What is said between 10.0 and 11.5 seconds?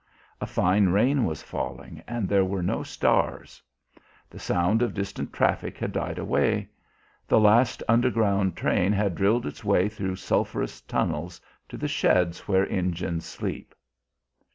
sulphurous tunnels